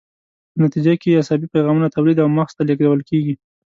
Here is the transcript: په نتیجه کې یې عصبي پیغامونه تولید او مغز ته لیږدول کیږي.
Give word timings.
په 0.51 0.57
نتیجه 0.65 0.93
کې 1.01 1.07
یې 1.11 1.19
عصبي 1.21 1.47
پیغامونه 1.55 1.93
تولید 1.95 2.17
او 2.23 2.29
مغز 2.37 2.53
ته 2.57 2.63
لیږدول 2.67 3.01
کیږي. 3.09 3.35